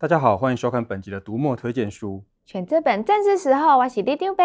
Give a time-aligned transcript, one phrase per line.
[0.00, 2.24] 大家好，欢迎收看本集的读墨推荐书。
[2.46, 4.42] 选这本正是时候，我是里长伯。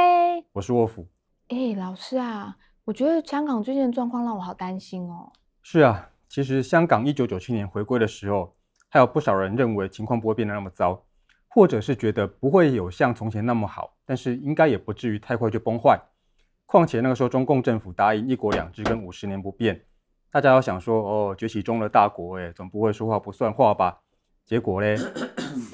[0.51, 1.07] 我是沃夫。
[1.47, 5.31] 哎，老师啊，我觉得香港最近的状况让我好担心哦。
[5.61, 8.53] 是啊，其实香港一九九七年回归的时候，
[8.89, 11.01] 还有不少人认为情况不会变得那么糟，
[11.47, 15.97] 或者是觉得不会有像从前那么好，但是应该也不至于太快就崩坏。
[16.65, 19.85] 况且那个时候中共政府答应一国两制跟五十年不变，
[20.29, 24.01] 大家要想说哦，崛起中的大国，哎，总不会说话不算话吧？
[24.45, 24.97] 结果嘞？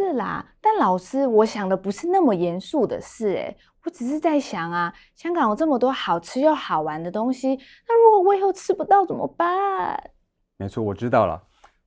[0.01, 3.55] 是啦，但老师，我想的不是那么严肃的事，哎，
[3.85, 7.49] 我只是在想啊，香港有这么多好吃又好玩的东西，
[7.87, 10.11] 那如果我以后吃不到怎么办？
[10.57, 11.43] 没错，我知道了。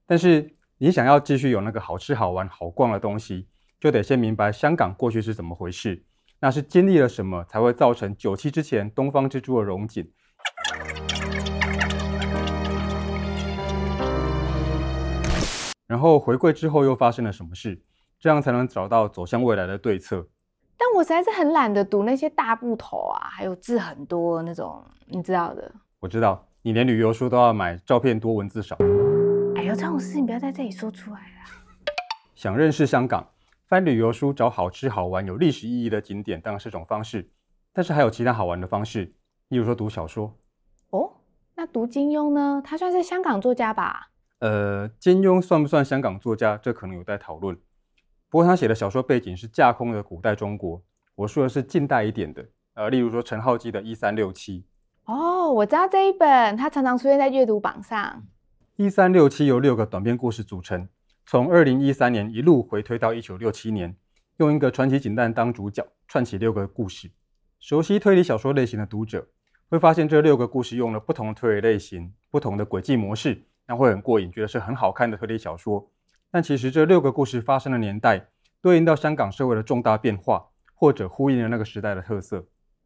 [0.06, 3.48] 但是你想要继续有那个好吃好玩好逛的东西，
[3.80, 6.04] 就得先明白香港过去是怎么回事，
[6.38, 10.08] 那是经历了什么才会造成九七之前东方之珠的荣景。
[15.86, 17.82] 然后回归之后又发生了什么事？
[18.24, 20.26] 这样才能找到走向未来的对策。
[20.78, 25.70] 但我实在是很懒得读那些大部头啊，还有字很多那种，你知道的。
[26.00, 28.78] 我知道，你连旅游书都要买照片多文字少。
[29.56, 31.90] 哎呦，这种事情不要在这里说出来了。
[32.34, 33.28] 想认识香港，
[33.66, 37.28] 翻旅游书找好吃好玩、有历史意义的景点当然是种方式，
[37.74, 39.12] 但是还有其他好玩的方式，
[39.48, 40.34] 例如说读小说。
[40.88, 41.12] 哦，
[41.56, 42.62] 那读金庸呢？
[42.64, 44.12] 他算是香港作家吧？
[44.38, 46.56] 呃，金庸算不算香港作家？
[46.56, 47.54] 这可能有待讨论。
[48.34, 50.82] 不过他写的小说背景是架空的古代中国，
[51.14, 52.44] 我说的是近代一点的。
[52.74, 54.62] 呃，例如说陈浩基的《一三六七》。
[55.04, 58.24] 哦，我知道这一本，它常常出现在阅读榜上。
[58.74, 60.88] 一三六七由六个短篇故事组成，
[61.24, 63.94] 从二零一三年一路回推到一九六七年，
[64.38, 67.12] 用一个传奇警探当主角，串起六个故事。
[67.60, 69.28] 熟悉推理小说类型的读者
[69.68, 73.44] 会发现，这六个故事用了不同的推理类型、不同的轨迹模式。
[73.68, 75.88] 那会很过瘾，觉得是很好看的推理小说。
[76.34, 78.26] 但其实这六个故事发生的年代，
[78.60, 82.44] 对应到香港社会的重大变化，或者呼应了那个时代的特色。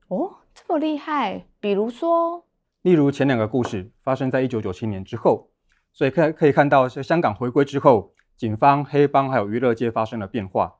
[0.08, 1.46] 哦，这么厉害！
[1.58, 2.44] 比如说，
[2.82, 5.48] 例如前两个故事发生在一九九七年之后，
[5.94, 10.74] 所以可可以看到是香港回归之后，警方、黑帮还有娱乐界发生了变化。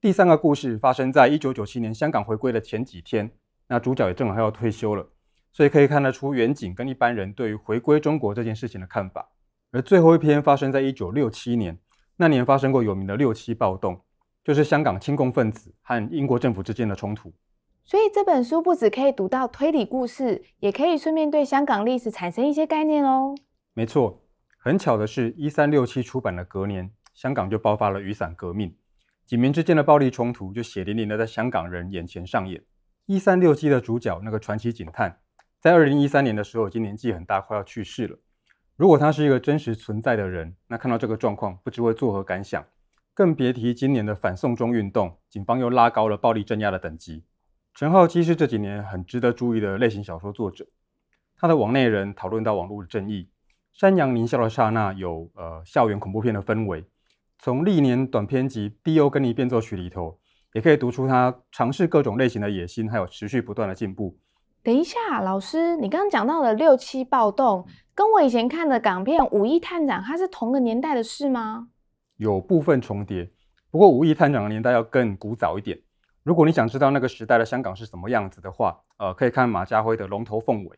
[0.00, 3.32] 第三个故事发生在一九九七年香港回归的前几天，
[3.66, 5.08] 那主角也正好要退休了，
[5.52, 9.30] 所以可以看得出远景跟一般人对于回归中国这件事情的看法。
[9.72, 11.76] 而最后一篇发生在一九六七年，
[12.22, 14.00] 那年发生过有名的六七暴动，
[14.44, 17.32] 就是香港亲共分子和英国政府之间的冲突。
[17.82, 23.34] 所以这本书不只可以读到推理故事，也可以顺便对香港历史产生一些概念哦。
[23.74, 24.22] 没错，
[24.56, 28.76] 很巧的是，一三六七出版的隔年，香港就爆发了雨伞革命，
[29.26, 32.62] 警民之间的暴力冲突就血淋淋的在香港人眼前上演。
[33.06, 35.18] 一三六七的主角那个传奇警探，
[35.58, 38.16] 在二零一三年的时候已经年纪很大，快要去世了。
[38.82, 42.64] 如果他是一个真实存在的人，那看到这个状况，不知会作何感想？
[43.14, 47.22] 更别提今年的反送中运动，警方又拉高了暴力镇压的等级。
[47.74, 50.66] 陈浩基是这几年很值得注意的类型小说作者，
[51.36, 53.28] 他的网内人讨论到网络的正义，
[53.72, 56.84] 山羊獰笑的刹那有呃校园恐怖片的氛围。
[57.38, 60.18] 从历年短篇集《迪欧跟你变奏曲》里头，
[60.54, 64.18] 也可以读出他尝试各种类型的野心，还有持续不断的进步。
[64.64, 71.68] 等一下，老师，你刚刚讲到的六七暴动，跟我以前看的港片《五亿探长》它是同个年代的事吗？
[72.16, 73.30] 有部分重叠，
[73.70, 75.78] 不过《五亿探长》的年代要更古早一点。
[76.22, 80.70] 如果你想知道那个时代的香港是什么样子的话，呃，可以看马家辉的《龙头凤尾》。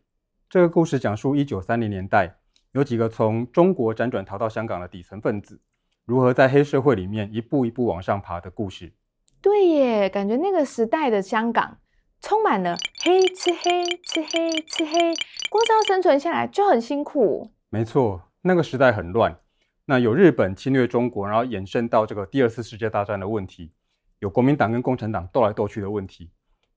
[0.49, 2.37] 这个故事讲述一九三零年代，
[2.73, 5.61] 有几个从中国辗转逃到香港的底层分子，
[6.05, 8.93] 如何在黑社会里面一步一步往上爬的故事。
[9.41, 11.79] 对耶，感觉那个时代的香港。
[12.27, 15.15] 充满了黑吃黑吃黑吃黑，
[15.51, 17.51] 光是要生存下来就很辛苦。
[17.69, 19.39] 没错，那个时代很乱。
[19.85, 23.73] 那有日本侵略中国，然后衍生到这个第二次世界大战的问题，
[24.21, 26.31] 有国民党跟共产党斗来斗去的问题。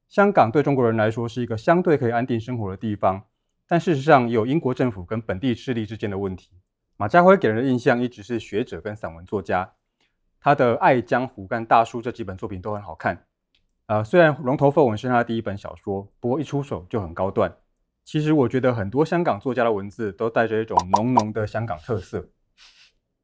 [0.09, 3.23] 香港对中国人来说是一个相对可以安定生活的地方，
[3.69, 6.51] 但事实上有英国政府跟本地势力之间的问题。
[6.97, 9.71] 马家辉给人的印象一直是学者跟散文作家，
[10.41, 13.23] 他的《爱江湖》跟《大叔》这几本作品都很好看。
[13.87, 17.55] 呃，虽然《龙头凤尾》是他的第一本小说，不过一出手就很高段。
[18.03, 22.27] 其实我觉得很多香港作家的文字都带着一种浓浓的香港特色。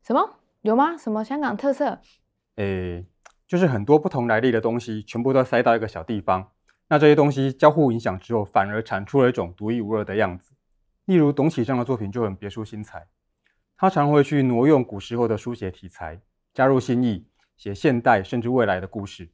[0.06, 0.40] 什么？
[0.62, 0.96] 有吗？
[0.96, 2.00] 什么香港特色？
[2.56, 3.06] 诶，
[3.46, 6.52] 就是很多不同来历的东西全部都塞到一个小地方，
[6.88, 10.54] 那这些东西交互影响之后，反而产出了一种独一无二的样子。
[11.04, 13.08] 例如董启章的作品就很别出心裁，
[13.76, 16.22] 他常会去挪用古时候的书写题材，
[16.54, 17.28] 加入新意，
[17.58, 19.30] 写现代甚至未来的故事。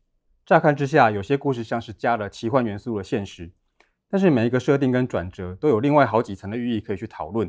[0.49, 3.51] 乍看之下，有些故事像是加了奇幻元素的现实，
[4.09, 7.47] 但是每一个设定跟转折都有另外好几层的寓意可以去讨论。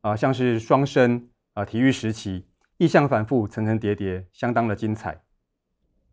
[0.00, 2.48] 啊、呃，像是双生啊、呃，体育时期，
[2.78, 5.22] 意象反复，层层叠叠，相当的精彩。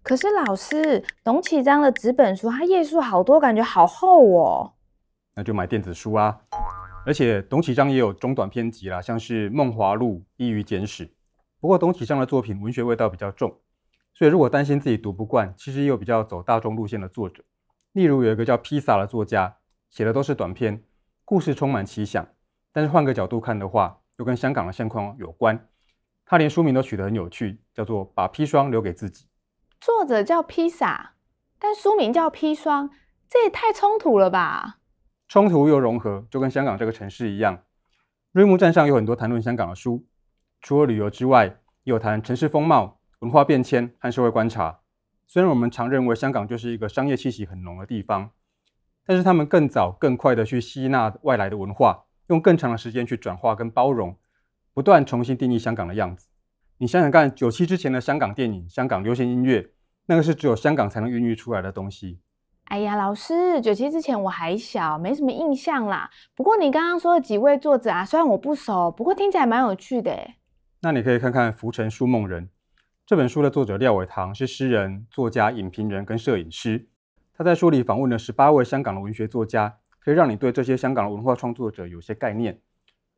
[0.03, 4.73] 可是老师，董启章的纸本书，它页数好多，感觉好厚哦。
[5.33, 6.41] 那就买电子书啊。
[7.07, 11.07] 而且董启章也有中短篇集啦，像是《梦华录》《伊予简史》。
[11.59, 13.59] 不过董启章的作品文学味道比较重，
[14.19, 17.41] 所以如果担心自己读不惯，其实也有比较走大众路线的作者。
[17.93, 19.55] 例如有一个叫披萨的作家，
[19.89, 20.83] 写的都是短篇，
[21.23, 22.27] 故事充满奇想，
[22.73, 25.69] 但是换个角度看的话，又跟香港的现况有关。
[26.25, 29.23] 他连书名都取得很有趣，叫做《把砒霜留给自己》。
[29.79, 31.13] 作者叫披萨，
[31.57, 32.89] 但书名叫砒霜，
[33.29, 34.79] 这也太冲突了吧？
[35.29, 37.63] 冲突又融合，就跟香港这个城市一样。
[38.33, 40.05] 瑞木站上有很多谈论香港的书，
[40.59, 41.45] 除了旅游之外，
[41.83, 44.79] 也有谈城市风貌、文化变迁和社会观察。
[45.27, 48.31] 虽然我们常认为香港就是一个商业气息很浓的地方，
[49.05, 54.17] 但是他们更早、更快地去吸纳外来的文化，用更长的时间去转化跟包容。
[54.73, 56.27] 不断重新定义香港的样子。
[56.77, 59.71] 你想想看，九七之前的香港电影、香港流行音乐，
[60.05, 62.21] 那个是只有香港才能孕育出来的东西。
[62.65, 66.09] 哎呀，老师，九七之前我还小，没什么印象啦。
[66.33, 70.17] 不过你刚刚说的几位作者啊，虽然我不熟，不过听起来蛮有趣的。
[70.81, 72.45] 那你可以看看《浮沉书梦人》
[73.09, 76.87] 这本书的作者廖伟棠是诗人、作家、影评人跟摄影师。
[77.33, 82.61] 他在书里访问了十八位香港的文学作家，可以让你对这些香港的文化创作者有些概念。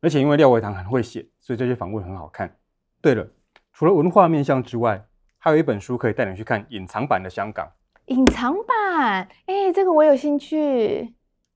[0.00, 2.56] 而且因为廖伟棠很会写，所以这些访问很好看。
[3.02, 3.28] 对了，
[3.74, 5.04] 除了文化面向之外，
[5.36, 7.70] 还有一本书可以带你去看隐藏版的香港。
[8.06, 9.28] 隐藏版？
[9.44, 11.12] 哎，这个我有兴趣。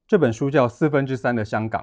[0.06, 1.80] 这本书叫《四分之三的香港》。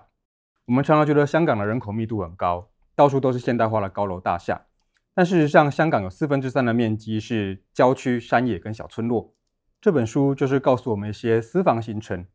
[0.67, 4.67] 我们常常觉得香港的人口密度很高，到处都是现代化的高楼大厦。
[5.15, 9.35] 但事实上，香港有四分之三的面积是郊区、山野跟小村落。
[9.79, 12.25] 这本书就是告诉我们一些私房行程，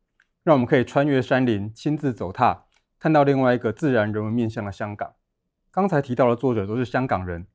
[0.45, 2.67] 让我们可以穿越山林，亲自走踏。
[3.01, 5.15] 看到另外一个自然人文面向的香港。
[5.71, 7.47] 刚才提到的作者都是香港人，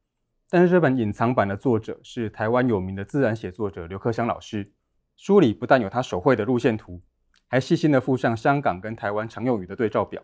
[0.49, 4.73] 但是这本隐藏版的作者是台湾有名的自然写作者刘克襄老师。
[5.15, 7.01] 书里不但有他手绘的路线图，
[7.47, 10.21] 还细心的附上香港跟台湾常用语的对照表。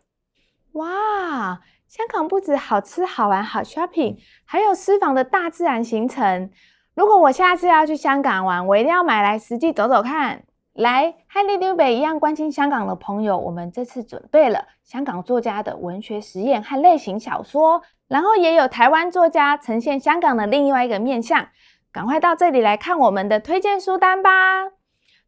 [0.74, 6.52] 哇，香港不止好吃好玩好 shopping，还有私房的大自然行程。
[6.96, 10.44] 如果我下次要去香港玩，我一定要买来实际走走看。
[10.74, 21.50] 来，和里长伯一样关心香港的朋友，我们这次准备了香港作家的文学实验和类型小说，然后也有台湾作家呈现香港的另外一个面向。
[21.92, 24.68] 赶快到这里来看我们的推荐书单吧！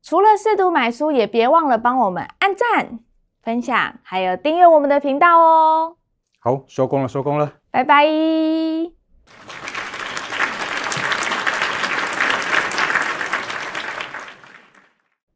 [0.04, 3.00] 除了试读买书，也别忘了帮我们按赞、
[3.44, 5.96] 分享，还有订阅我们的频道哦。
[6.40, 8.06] 好，收工了，收工了，拜拜。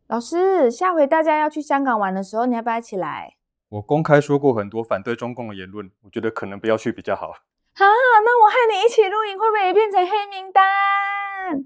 [0.07, 3.35] 老师，下回大家要去香港玩的时候，你要不要一起来？
[3.69, 7.29] 我公开说过很多反对中共的言论，我觉得可能不要去比较好。
[7.29, 7.83] 啊，
[8.23, 11.65] 那我和你一起露营，会不会也变成黑名单？